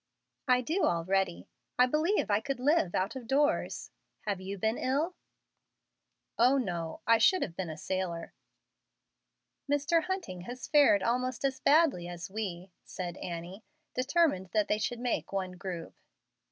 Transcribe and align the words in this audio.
"I 0.47 0.61
do 0.61 0.85
already; 0.85 1.47
I 1.77 1.85
believe 1.85 2.31
I 2.31 2.39
could 2.39 2.59
live 2.59 2.95
out 2.95 3.15
of 3.15 3.27
doors. 3.27 3.91
Have 4.21 4.41
you 4.41 4.57
been 4.57 4.79
ill?" 4.79 5.13
"O 6.39 6.57
no; 6.57 7.01
I 7.05 7.19
should 7.19 7.43
have 7.43 7.55
been 7.55 7.69
a 7.69 7.77
sailor." 7.77 8.33
"Mr. 9.71 10.05
Hunting 10.05 10.41
has 10.45 10.65
fared 10.67 11.03
almost 11.03 11.45
as 11.45 11.59
badly 11.59 12.07
as 12.07 12.31
we," 12.31 12.71
said 12.83 13.15
Annie, 13.17 13.63
determined 13.93 14.49
that 14.53 14.67
they 14.69 14.79
should 14.79 14.99
make 14.99 15.31
one 15.31 15.51
group. 15.51 15.95